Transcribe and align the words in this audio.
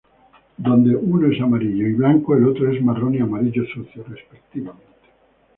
Donde 0.57 0.95
uno 0.95 1.31
es 1.31 1.39
amarillo 1.39 1.85
y 1.87 1.93
blanco, 1.93 2.35
el 2.35 2.45
otro 2.47 2.71
es 2.71 2.81
marrón 2.81 3.13
y 3.13 3.19
amarillo 3.19 3.61
sucio, 3.71 4.03
respectivamente. 4.07 4.87